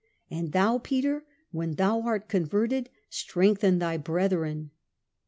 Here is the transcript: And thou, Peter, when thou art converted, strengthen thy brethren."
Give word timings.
And 0.31 0.51
thou, 0.51 0.79
Peter, 0.79 1.25
when 1.51 1.75
thou 1.75 2.01
art 2.01 2.27
converted, 2.27 2.89
strengthen 3.11 3.77
thy 3.77 3.97
brethren." 3.97 4.71